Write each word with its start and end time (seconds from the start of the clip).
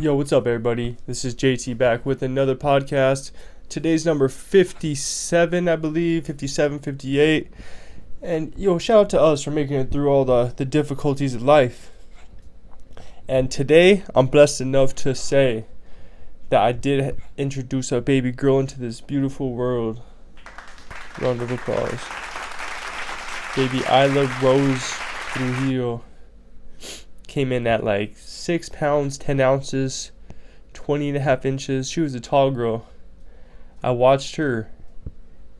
Yo, 0.00 0.14
what's 0.14 0.32
up, 0.32 0.46
everybody? 0.46 0.96
This 1.06 1.26
is 1.26 1.34
JT 1.34 1.76
back 1.76 2.06
with 2.06 2.22
another 2.22 2.54
podcast. 2.54 3.32
Today's 3.68 4.06
number 4.06 4.30
57, 4.30 5.68
I 5.68 5.76
believe, 5.76 6.24
57, 6.24 6.78
58. 6.78 7.52
And 8.22 8.54
yo, 8.56 8.78
shout 8.78 8.98
out 8.98 9.10
to 9.10 9.20
us 9.20 9.44
for 9.44 9.50
making 9.50 9.76
it 9.76 9.90
through 9.90 10.08
all 10.08 10.24
the, 10.24 10.54
the 10.56 10.64
difficulties 10.64 11.34
of 11.34 11.42
life. 11.42 11.90
And 13.28 13.50
today, 13.50 14.02
I'm 14.14 14.28
blessed 14.28 14.62
enough 14.62 14.94
to 14.94 15.14
say 15.14 15.66
that 16.48 16.62
I 16.62 16.72
did 16.72 17.20
introduce 17.36 17.92
a 17.92 18.00
baby 18.00 18.32
girl 18.32 18.58
into 18.58 18.80
this 18.80 19.02
beautiful 19.02 19.52
world. 19.52 20.00
Round 21.20 21.42
of 21.42 21.50
applause. 21.50 22.00
Baby 23.54 23.84
Isla 23.86 24.34
Rose 24.42 24.94
Trujillo 25.34 26.02
came 27.30 27.52
in 27.52 27.64
at 27.64 27.84
like 27.84 28.16
6 28.16 28.68
pounds, 28.70 29.16
10 29.16 29.40
ounces, 29.40 30.10
20 30.74 31.10
and 31.10 31.16
a 31.16 31.20
half 31.20 31.46
inches. 31.46 31.88
She 31.88 32.00
was 32.00 32.14
a 32.14 32.20
tall 32.20 32.50
girl. 32.50 32.88
I 33.82 33.92
watched 33.92 34.36
her 34.36 34.68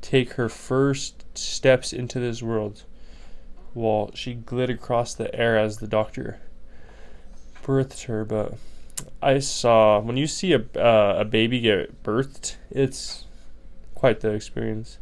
take 0.00 0.32
her 0.32 0.48
first 0.48 1.24
steps 1.38 1.92
into 1.92 2.18
this 2.18 2.42
world 2.42 2.82
while 3.74 4.10
she 4.12 4.34
glid 4.34 4.70
across 4.70 5.14
the 5.14 5.32
air 5.34 5.56
as 5.56 5.78
the 5.78 5.86
doctor 5.86 6.40
birthed 7.62 8.06
her. 8.06 8.24
But 8.24 8.54
I 9.22 9.38
saw 9.38 10.00
when 10.00 10.16
you 10.16 10.26
see 10.26 10.52
a 10.52 10.64
uh, 10.76 11.14
a 11.20 11.24
baby 11.24 11.60
get 11.60 12.02
birthed, 12.02 12.56
it's 12.70 13.24
quite 13.94 14.20
the 14.20 14.30
experience. 14.30 14.98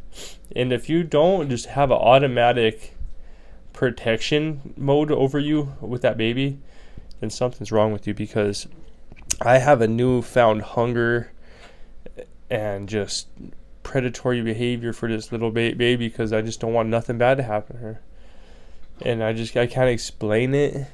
And 0.55 0.71
if 0.71 0.87
you 0.89 1.03
don't 1.03 1.49
just 1.49 1.65
have 1.65 1.89
an 1.89 1.97
automatic 1.97 2.95
protection 3.73 4.73
mode 4.77 5.11
over 5.11 5.39
you 5.39 5.73
with 5.81 6.01
that 6.01 6.17
baby, 6.17 6.59
then 7.19 7.29
something's 7.29 7.71
wrong 7.71 7.93
with 7.93 8.07
you 8.07 8.13
because 8.13 8.67
I 9.41 9.59
have 9.59 9.81
a 9.81 9.87
newfound 9.87 10.61
hunger 10.61 11.31
and 12.49 12.89
just 12.89 13.27
predatory 13.83 14.41
behavior 14.41 14.93
for 14.93 15.09
this 15.09 15.31
little 15.31 15.51
ba- 15.51 15.75
baby 15.75 16.07
because 16.07 16.33
I 16.33 16.41
just 16.41 16.59
don't 16.59 16.73
want 16.73 16.89
nothing 16.89 17.17
bad 17.17 17.37
to 17.37 17.43
happen 17.43 17.77
to 17.77 17.81
her. 17.81 18.01
And 19.01 19.23
I 19.23 19.33
just 19.33 19.55
I 19.57 19.67
can't 19.67 19.89
explain 19.89 20.53
it, 20.53 20.87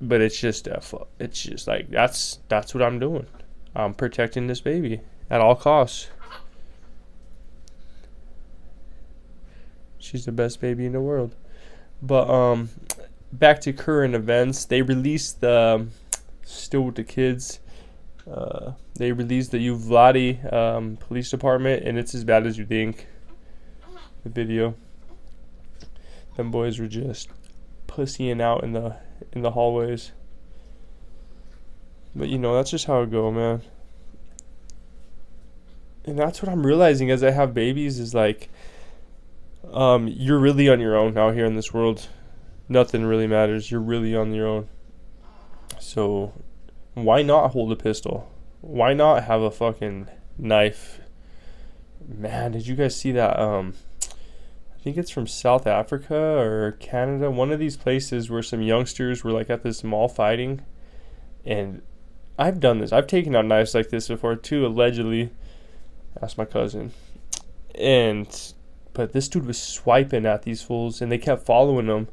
but 0.00 0.20
it's 0.20 0.40
just 0.40 0.68
uh, 0.68 0.80
it's 1.18 1.42
just 1.42 1.66
like 1.66 1.90
that's 1.90 2.38
that's 2.48 2.74
what 2.74 2.82
I'm 2.82 2.98
doing. 2.98 3.26
I'm 3.74 3.94
protecting 3.94 4.46
this 4.46 4.60
baby 4.60 5.00
at 5.28 5.40
all 5.40 5.56
costs. 5.56 6.08
She's 9.98 10.24
the 10.24 10.32
best 10.32 10.60
baby 10.60 10.86
in 10.86 10.92
the 10.92 11.00
world. 11.00 11.34
But 12.02 12.28
um 12.28 12.70
back 13.32 13.60
to 13.62 13.72
current 13.72 14.14
events. 14.14 14.64
They 14.64 14.82
released 14.82 15.40
the 15.40 15.76
um, 15.80 15.90
still 16.44 16.82
with 16.82 16.96
the 16.96 17.04
kids. 17.04 17.60
Uh, 18.30 18.72
they 18.94 19.10
released 19.10 19.50
the 19.50 19.58
Uvalde 19.58 20.52
um, 20.52 20.96
Police 20.98 21.30
Department, 21.30 21.82
and 21.84 21.98
it's 21.98 22.14
as 22.14 22.24
bad 22.24 22.46
as 22.46 22.58
you 22.58 22.66
think. 22.66 23.06
The 24.22 24.28
video. 24.28 24.74
Them 26.36 26.50
boys 26.50 26.78
were 26.78 26.86
just 26.86 27.28
pussying 27.86 28.40
out 28.40 28.62
in 28.62 28.72
the 28.72 28.96
in 29.32 29.42
the 29.42 29.50
hallways. 29.50 30.12
But 32.14 32.28
you 32.28 32.38
know 32.38 32.54
that's 32.54 32.70
just 32.70 32.86
how 32.86 33.02
it 33.02 33.10
go, 33.10 33.30
man. 33.30 33.62
And 36.04 36.18
that's 36.18 36.42
what 36.42 36.50
I'm 36.50 36.66
realizing 36.66 37.10
as 37.10 37.22
I 37.22 37.30
have 37.30 37.54
babies 37.54 37.98
is 37.98 38.12
like, 38.12 38.50
um, 39.70 40.08
you're 40.08 40.38
really 40.38 40.68
on 40.68 40.80
your 40.80 40.96
own 40.96 41.16
out 41.16 41.34
here 41.34 41.46
in 41.46 41.54
this 41.54 41.72
world 41.72 42.08
nothing 42.72 43.04
really 43.04 43.26
matters. 43.26 43.70
You're 43.70 43.80
really 43.80 44.16
on 44.16 44.32
your 44.32 44.46
own. 44.46 44.68
So 45.78 46.32
why 46.94 47.22
not 47.22 47.52
hold 47.52 47.70
a 47.72 47.76
pistol? 47.76 48.32
Why 48.60 48.94
not 48.94 49.24
have 49.24 49.42
a 49.42 49.50
fucking 49.50 50.08
knife? 50.38 51.00
Man, 52.08 52.52
did 52.52 52.66
you 52.66 52.74
guys 52.74 52.96
see 52.96 53.12
that 53.12 53.38
um 53.38 53.74
I 54.04 54.82
think 54.82 54.96
it's 54.96 55.10
from 55.10 55.28
South 55.28 55.66
Africa 55.66 56.16
or 56.16 56.72
Canada, 56.80 57.30
one 57.30 57.52
of 57.52 57.60
these 57.60 57.76
places 57.76 58.28
where 58.28 58.42
some 58.42 58.62
youngsters 58.62 59.22
were 59.22 59.30
like 59.30 59.48
at 59.48 59.62
this 59.62 59.84
mall 59.84 60.08
fighting 60.08 60.62
and 61.44 61.82
I've 62.38 62.58
done 62.58 62.78
this. 62.78 62.92
I've 62.92 63.06
taken 63.06 63.36
out 63.36 63.44
knives 63.44 63.74
like 63.74 63.90
this 63.90 64.08
before 64.08 64.34
too, 64.34 64.66
allegedly. 64.66 65.30
Asked 66.20 66.38
my 66.38 66.44
cousin. 66.44 66.92
And 67.74 68.54
but 68.92 69.12
this 69.12 69.28
dude 69.28 69.46
was 69.46 69.60
swiping 69.60 70.26
at 70.26 70.42
these 70.42 70.62
fools 70.62 71.00
and 71.00 71.10
they 71.10 71.18
kept 71.18 71.44
following 71.44 71.86
him 71.86 72.08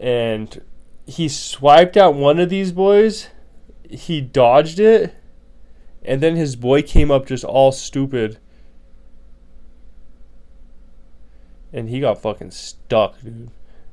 and 0.00 0.62
he 1.06 1.28
swiped 1.28 1.96
at 1.96 2.14
one 2.14 2.38
of 2.38 2.48
these 2.48 2.72
boys. 2.72 3.28
He 3.88 4.20
dodged 4.20 4.80
it, 4.80 5.14
and 6.02 6.22
then 6.22 6.36
his 6.36 6.56
boy 6.56 6.82
came 6.82 7.10
up 7.10 7.26
just 7.26 7.44
all 7.44 7.72
stupid. 7.72 8.38
And 11.72 11.88
he 11.88 12.00
got 12.00 12.22
fucking 12.22 12.52
stuck, 12.52 13.20
dude. 13.20 13.50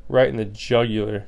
Right 0.08 0.30
in 0.30 0.38
the 0.38 0.46
jugular. 0.46 1.28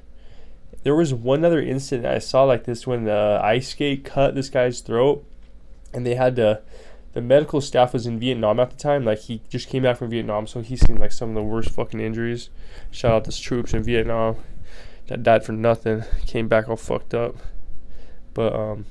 There 0.84 0.96
was 0.96 1.14
one 1.14 1.44
other 1.44 1.62
incident 1.62 2.08
I 2.08 2.20
saw 2.20 2.44
like 2.44 2.64
this 2.64 2.88
when 2.88 3.04
the 3.04 3.40
ice 3.44 3.70
skate 3.70 4.06
cut 4.06 4.36
this 4.36 4.50
guy's 4.50 4.80
throat, 4.80 5.26
and 5.94 6.06
they 6.06 6.16
had 6.16 6.36
to. 6.38 6.62
The 7.14 7.22
medical 7.22 7.60
staff 7.60 7.94
was 7.94 8.06
in 8.06 8.20
Vietnam 8.20 8.60
at 8.60 8.70
the 8.70 8.78
time. 8.78 9.04
Like 9.04 9.20
he 9.20 9.42
just 9.50 9.68
came 9.68 9.84
back 9.84 9.98
from 9.98 10.10
Vietnam, 10.10 10.48
so 10.48 10.62
he's 10.62 10.82
seen 10.82 10.98
like 10.98 11.12
some 11.12 11.30
of 11.30 11.36
the 11.36 11.44
worst 11.44 11.72
fucking 11.72 12.00
injuries. 12.00 12.50
Shout 12.92 13.12
out 13.12 13.26
to 13.26 13.42
troops 13.42 13.74
in 13.74 13.84
Vietnam 13.84 14.38
that 15.08 15.24
died 15.24 15.44
for 15.44 15.54
nothing. 15.54 16.04
Came 16.28 16.48
back 16.48 16.70
all 16.70 16.76
fucked 16.76 17.14
up. 17.14 17.38
But 18.34 18.54
um 18.54 18.86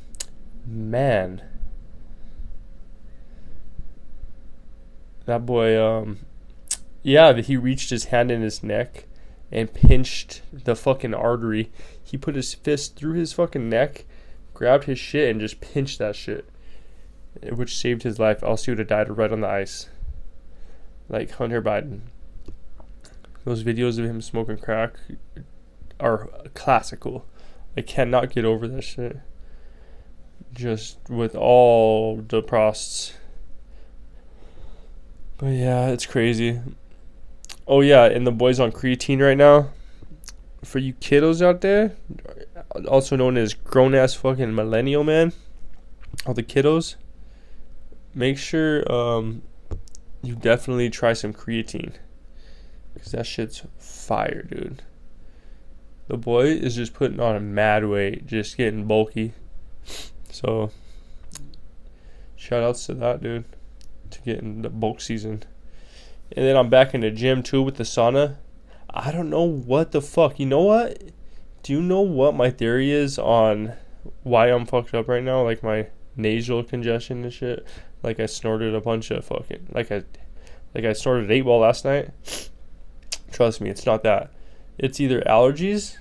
man. 0.66 1.42
That 5.26 5.46
boy 5.46 5.80
um 5.80 6.18
yeah, 7.02 7.32
he 7.34 7.56
reached 7.56 7.90
his 7.90 8.06
hand 8.06 8.30
in 8.30 8.42
his 8.42 8.62
neck 8.62 9.04
and 9.52 9.72
pinched 9.72 10.42
the 10.52 10.74
fucking 10.74 11.14
artery. 11.14 11.70
He 12.02 12.16
put 12.16 12.34
his 12.34 12.52
fist 12.52 12.96
through 12.96 13.14
his 13.14 13.32
fucking 13.32 13.68
neck, 13.68 14.04
grabbed 14.54 14.84
his 14.84 14.98
shit 14.98 15.30
and 15.30 15.40
just 15.40 15.60
pinched 15.60 16.00
that 16.00 16.16
shit. 16.16 16.48
Which 17.52 17.76
saved 17.76 18.02
his 18.02 18.18
life. 18.18 18.42
Else 18.42 18.64
he 18.64 18.70
would 18.70 18.78
have 18.78 18.88
died 18.88 19.16
right 19.16 19.32
on 19.32 19.40
the 19.40 19.48
ice. 19.48 19.88
Like 21.08 21.30
Hunter 21.32 21.62
Biden. 21.62 22.00
Those 23.44 23.64
videos 23.64 23.98
of 23.98 24.04
him 24.04 24.20
smoking 24.20 24.58
crack 24.58 24.94
are 26.00 26.28
classical. 26.54 27.24
I 27.76 27.80
cannot 27.80 28.30
get 28.30 28.44
over 28.44 28.68
this 28.68 28.84
shit. 28.84 29.18
Just 30.52 30.98
with 31.08 31.34
all 31.34 32.16
the 32.16 32.42
prosts. 32.42 33.14
But 35.38 35.50
yeah, 35.50 35.88
it's 35.88 36.06
crazy. 36.06 36.60
Oh 37.66 37.80
yeah, 37.80 38.04
and 38.06 38.26
the 38.26 38.32
boys 38.32 38.58
on 38.58 38.72
creatine 38.72 39.20
right 39.20 39.36
now. 39.36 39.70
For 40.64 40.80
you 40.80 40.94
kiddos 40.94 41.40
out 41.40 41.60
there, 41.60 41.92
also 42.88 43.14
known 43.14 43.36
as 43.36 43.54
grown 43.54 43.94
ass 43.94 44.14
fucking 44.14 44.54
millennial 44.54 45.04
man, 45.04 45.32
all 46.26 46.34
the 46.34 46.42
kiddos, 46.42 46.96
make 48.18 48.36
sure 48.36 48.90
um, 48.92 49.42
you 50.22 50.34
definitely 50.34 50.90
try 50.90 51.12
some 51.12 51.32
creatine. 51.32 51.94
Because 52.92 53.12
that 53.12 53.26
shit's 53.26 53.62
fire, 53.78 54.42
dude. 54.42 54.82
The 56.08 56.16
boy 56.16 56.46
is 56.46 56.74
just 56.74 56.94
putting 56.94 57.20
on 57.20 57.36
a 57.36 57.40
mad 57.40 57.86
weight, 57.86 58.26
just 58.26 58.56
getting 58.56 58.86
bulky. 58.86 59.34
So, 60.30 60.70
shout 62.34 62.62
outs 62.62 62.86
to 62.86 62.94
that 62.94 63.22
dude 63.22 63.44
to 64.10 64.20
getting 64.22 64.62
the 64.62 64.70
bulk 64.70 65.00
season. 65.00 65.44
And 66.32 66.44
then 66.44 66.56
I'm 66.56 66.70
back 66.70 66.94
in 66.94 67.02
the 67.02 67.10
gym 67.10 67.42
too 67.42 67.62
with 67.62 67.76
the 67.76 67.84
sauna. 67.84 68.36
I 68.90 69.12
don't 69.12 69.30
know 69.30 69.44
what 69.44 69.92
the 69.92 70.02
fuck. 70.02 70.40
You 70.40 70.46
know 70.46 70.62
what? 70.62 71.02
Do 71.62 71.72
you 71.72 71.82
know 71.82 72.00
what 72.00 72.34
my 72.34 72.50
theory 72.50 72.90
is 72.90 73.18
on 73.18 73.74
why 74.22 74.48
I'm 74.48 74.66
fucked 74.66 74.94
up 74.94 75.08
right 75.08 75.22
now? 75.22 75.42
Like 75.42 75.62
my 75.62 75.88
nasal 76.18 76.62
congestion 76.62 77.24
and 77.24 77.32
shit. 77.32 77.66
Like 78.02 78.20
I 78.20 78.26
snorted 78.26 78.74
a 78.74 78.80
bunch 78.80 79.10
of 79.10 79.24
fucking 79.24 79.68
like 79.72 79.90
I 79.90 80.02
like 80.74 80.84
I 80.84 80.92
snorted 80.92 81.30
eight 81.30 81.42
ball 81.42 81.60
last 81.60 81.84
night. 81.84 82.10
Trust 83.32 83.60
me, 83.60 83.70
it's 83.70 83.86
not 83.86 84.02
that. 84.02 84.30
It's 84.78 85.00
either 85.00 85.22
allergies, 85.22 85.96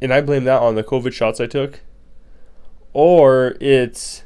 and 0.00 0.12
I 0.12 0.20
blame 0.20 0.44
that 0.44 0.62
on 0.62 0.74
the 0.74 0.84
COVID 0.84 1.12
shots 1.12 1.40
I 1.40 1.46
took, 1.46 1.80
or 2.92 3.56
it's 3.60 4.24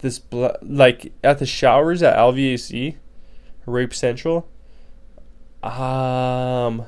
this 0.00 0.20
like 0.30 1.12
at 1.24 1.38
the 1.38 1.46
showers 1.46 2.02
at 2.02 2.16
LVAC, 2.16 2.96
Rape 3.64 3.94
Central. 3.94 4.48
Um, 5.62 6.84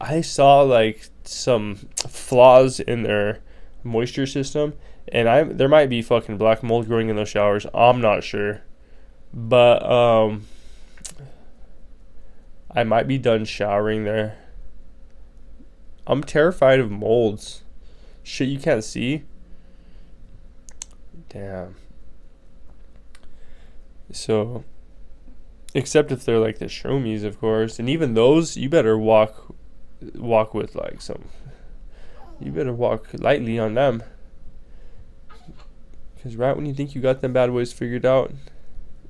I 0.00 0.20
saw 0.20 0.60
like 0.60 1.08
some 1.24 1.76
flaws 1.96 2.80
in 2.80 3.02
their 3.02 3.40
moisture 3.84 4.26
system, 4.26 4.74
and 5.08 5.28
I 5.28 5.42
there 5.44 5.68
might 5.68 5.88
be 5.88 6.02
fucking 6.02 6.38
black 6.38 6.62
mold 6.62 6.86
growing 6.86 7.08
in 7.08 7.16
those 7.16 7.28
showers. 7.28 7.66
I'm 7.74 8.00
not 8.00 8.24
sure, 8.24 8.62
but 9.32 9.84
um, 9.88 10.46
I 12.70 12.84
might 12.84 13.06
be 13.06 13.18
done 13.18 13.44
showering 13.44 14.04
there. 14.04 14.38
I'm 16.06 16.22
terrified 16.24 16.80
of 16.80 16.90
molds. 16.90 17.62
Shit 18.22 18.48
you 18.48 18.58
can't 18.58 18.84
see. 18.84 19.24
Damn. 21.28 21.76
So, 24.10 24.64
except 25.74 26.12
if 26.12 26.24
they're 26.24 26.38
like 26.38 26.58
the 26.58 26.66
shroomies, 26.66 27.24
of 27.24 27.40
course, 27.40 27.78
and 27.78 27.88
even 27.88 28.14
those, 28.14 28.56
you 28.56 28.68
better 28.68 28.98
walk, 28.98 29.54
walk 30.14 30.54
with 30.54 30.74
like 30.74 31.00
some. 31.00 31.24
You 32.44 32.52
better 32.52 32.72
walk 32.72 33.08
lightly 33.14 33.58
on 33.58 33.74
them. 33.74 34.02
Because 36.14 36.36
right 36.36 36.56
when 36.56 36.66
you 36.66 36.74
think 36.74 36.94
you 36.94 37.00
got 37.00 37.20
them 37.20 37.32
bad 37.32 37.50
boys 37.50 37.72
figured 37.72 38.06
out, 38.06 38.32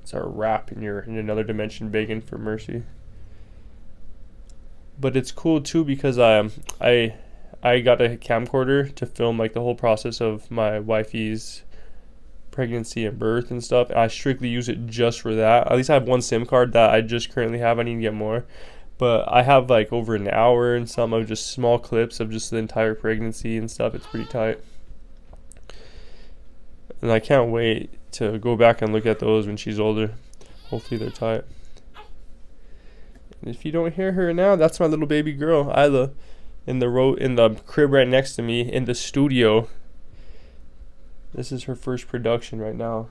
it's 0.01 0.13
a 0.13 0.21
wrap 0.21 0.71
and 0.71 0.83
you're 0.83 0.99
in 0.99 1.17
another 1.17 1.43
dimension 1.43 1.89
begging 1.89 2.21
for 2.21 2.37
mercy. 2.37 2.83
But 4.99 5.15
it's 5.15 5.31
cool 5.31 5.61
too 5.61 5.83
because 5.85 6.17
I 6.17 6.39
um, 6.39 6.51
I 6.81 7.15
I 7.61 7.79
got 7.79 8.01
a 8.01 8.09
camcorder 8.17 8.93
to 8.95 9.05
film 9.05 9.39
like 9.39 9.53
the 9.53 9.61
whole 9.61 9.75
process 9.75 10.19
of 10.19 10.51
my 10.51 10.79
wifey's 10.79 11.63
pregnancy 12.51 13.05
and 13.05 13.17
birth 13.17 13.51
and 13.51 13.63
stuff. 13.63 13.89
And 13.89 13.99
I 13.99 14.07
strictly 14.07 14.49
use 14.49 14.69
it 14.69 14.85
just 14.87 15.21
for 15.21 15.33
that. 15.35 15.71
At 15.71 15.77
least 15.77 15.89
I 15.89 15.95
have 15.95 16.07
one 16.07 16.21
SIM 16.21 16.45
card 16.45 16.73
that 16.73 16.91
I 16.91 17.01
just 17.01 17.31
currently 17.31 17.59
have. 17.59 17.79
I 17.79 17.83
need 17.83 17.95
to 17.95 18.01
get 18.01 18.13
more. 18.13 18.45
But 18.97 19.31
I 19.31 19.43
have 19.43 19.69
like 19.69 19.91
over 19.91 20.15
an 20.15 20.29
hour 20.29 20.75
and 20.75 20.89
some 20.89 21.13
of 21.13 21.27
just 21.27 21.47
small 21.47 21.79
clips 21.79 22.19
of 22.19 22.29
just 22.29 22.51
the 22.51 22.57
entire 22.57 22.95
pregnancy 22.95 23.57
and 23.57 23.69
stuff. 23.69 23.95
It's 23.95 24.05
pretty 24.05 24.25
tight. 24.25 24.59
And 27.01 27.11
I 27.11 27.19
can't 27.19 27.51
wait 27.51 27.89
to 28.13 28.37
go 28.37 28.55
back 28.55 28.81
and 28.81 28.93
look 28.93 29.05
at 29.05 29.19
those 29.19 29.47
when 29.47 29.57
she's 29.57 29.79
older. 29.79 30.13
Hopefully 30.69 30.97
they're 30.97 31.09
tight. 31.09 31.43
And 33.41 33.53
if 33.53 33.65
you 33.65 33.71
don't 33.71 33.93
hear 33.93 34.13
her 34.13 34.33
now, 34.33 34.55
that's 34.55 34.79
my 34.79 34.85
little 34.85 35.07
baby 35.07 35.33
girl, 35.33 35.73
Isla 35.77 36.11
in 36.65 36.79
the 36.79 36.89
road 36.89 37.19
in 37.19 37.35
the 37.35 37.49
crib 37.67 37.91
right 37.91 38.07
next 38.07 38.35
to 38.35 38.41
me 38.41 38.61
in 38.61 38.85
the 38.85 38.95
studio. 38.95 39.67
This 41.33 41.51
is 41.51 41.63
her 41.63 41.75
first 41.75 42.07
production 42.07 42.59
right 42.59 42.75
now. 42.75 43.09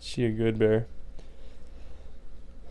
She 0.00 0.24
a 0.24 0.30
good 0.30 0.58
bear. 0.58 0.86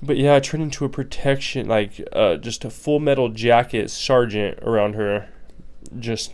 But 0.06 0.18
yeah, 0.18 0.36
I 0.36 0.40
turned 0.40 0.64
into 0.64 0.86
a 0.86 0.90
protection, 0.90 1.68
like 1.68 2.02
uh, 2.14 2.36
just 2.36 2.64
a 2.64 2.70
full 2.70 3.00
metal 3.00 3.30
jacket 3.30 3.90
sergeant 3.90 4.60
around 4.62 4.94
her. 4.94 5.30
Just 6.00 6.34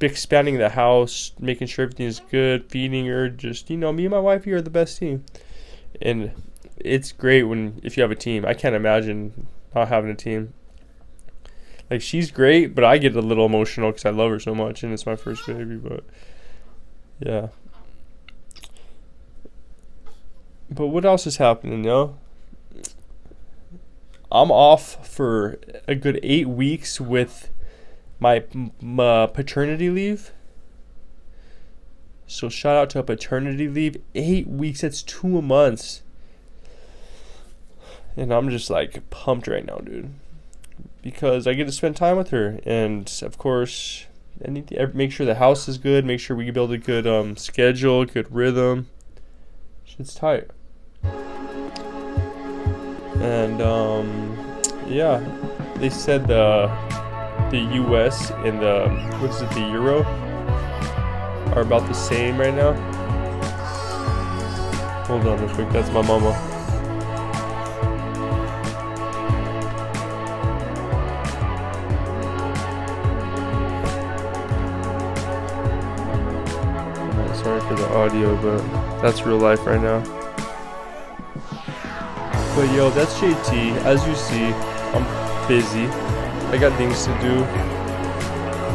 expanding 0.00 0.58
the 0.58 0.70
house, 0.70 1.32
making 1.38 1.66
sure 1.66 1.84
everything 1.84 2.06
is 2.06 2.20
good, 2.30 2.70
feeding 2.70 3.06
her. 3.06 3.28
Just, 3.28 3.70
you 3.70 3.76
know, 3.76 3.92
me 3.92 4.06
and 4.06 4.12
my 4.12 4.20
wife 4.20 4.44
here 4.44 4.56
are 4.56 4.62
the 4.62 4.70
best 4.70 4.98
team. 4.98 5.24
And 6.00 6.32
it's 6.76 7.12
great 7.12 7.44
when, 7.44 7.80
if 7.82 7.96
you 7.96 8.02
have 8.02 8.10
a 8.10 8.16
team. 8.16 8.44
I 8.44 8.54
can't 8.54 8.74
imagine 8.74 9.46
not 9.74 9.88
having 9.88 10.10
a 10.10 10.14
team 10.14 10.54
like 11.90 12.02
she's 12.02 12.30
great, 12.30 12.74
but 12.74 12.84
I 12.84 12.98
get 12.98 13.16
a 13.16 13.22
little 13.22 13.46
emotional 13.46 13.90
because 13.90 14.04
I 14.04 14.10
love 14.10 14.30
her 14.30 14.40
so 14.40 14.54
much, 14.54 14.82
and 14.82 14.92
it's 14.92 15.06
my 15.06 15.16
first 15.16 15.46
baby. 15.46 15.76
But 15.76 16.04
yeah. 17.18 17.48
But 20.70 20.88
what 20.88 21.04
else 21.04 21.26
is 21.26 21.38
happening, 21.38 21.84
yo? 21.84 22.18
I'm 24.30 24.50
off 24.50 25.08
for 25.08 25.58
a 25.86 25.94
good 25.94 26.20
eight 26.22 26.48
weeks 26.48 27.00
with 27.00 27.50
my, 28.20 28.44
my 28.80 29.26
paternity 29.26 29.90
leave. 29.90 30.32
So 32.26 32.48
shout 32.48 32.76
out 32.76 32.90
to 32.90 32.98
a 32.98 33.02
paternity 33.02 33.68
leave. 33.68 33.96
Eight 34.14 34.46
weeks, 34.46 34.82
that's 34.82 35.02
two 35.02 35.40
months. 35.40 36.02
And 38.16 38.32
I'm 38.32 38.50
just 38.50 38.68
like 38.68 39.08
pumped 39.10 39.46
right 39.46 39.64
now, 39.64 39.78
dude 39.78 40.12
because 41.02 41.46
I 41.46 41.54
get 41.54 41.66
to 41.66 41.72
spend 41.72 41.96
time 41.96 42.16
with 42.16 42.30
her, 42.30 42.60
and 42.64 43.10
of 43.22 43.38
course, 43.38 44.06
I 44.46 44.50
need 44.50 44.68
to 44.68 44.88
make 44.88 45.12
sure 45.12 45.26
the 45.26 45.36
house 45.36 45.68
is 45.68 45.78
good, 45.78 46.04
make 46.04 46.20
sure 46.20 46.36
we 46.36 46.50
build 46.50 46.72
a 46.72 46.78
good 46.78 47.06
um, 47.06 47.36
schedule, 47.36 48.04
good 48.04 48.32
rhythm. 48.32 48.88
Shit's 49.84 50.14
tight. 50.14 50.50
And 53.20 53.60
um, 53.60 54.36
yeah, 54.86 55.18
they 55.76 55.90
said 55.90 56.26
the 56.26 56.70
the 57.50 57.58
U.S. 57.58 58.30
and 58.30 58.60
the 58.60 58.88
what 59.18 59.30
is 59.30 59.40
it, 59.42 59.50
the 59.50 59.60
euro, 59.60 60.04
are 61.54 61.62
about 61.62 61.86
the 61.88 61.94
same 61.94 62.38
right 62.38 62.54
now. 62.54 62.74
Hold 65.06 65.26
on 65.26 65.40
real 65.40 65.54
quick, 65.54 65.70
that's 65.70 65.90
my 65.90 66.02
mama. 66.02 66.32
Sorry 77.34 77.60
for 77.62 77.74
the 77.74 77.88
audio, 77.94 78.36
but 78.42 79.00
that's 79.00 79.22
real 79.22 79.38
life 79.38 79.64
right 79.66 79.80
now. 79.80 80.27
But 82.54 82.74
yo, 82.74 82.90
that's 82.90 83.14
JT. 83.14 83.76
As 83.84 84.06
you 84.06 84.14
see, 84.14 84.46
I'm 84.94 85.48
busy. 85.48 85.86
I 86.50 86.58
got 86.58 86.76
things 86.76 87.04
to 87.04 87.18
do. 87.20 87.44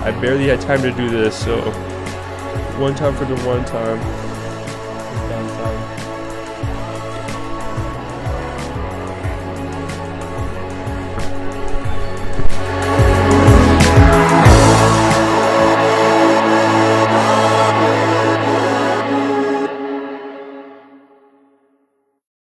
I 0.03 0.11
barely 0.21 0.47
had 0.47 0.61
time 0.61 0.81
to 0.81 0.91
do 0.91 1.09
this, 1.09 1.37
so 1.37 1.61
one 2.79 2.95
time 2.95 3.15
for 3.15 3.25
the 3.25 3.35
one 3.45 3.65
time. 3.65 4.22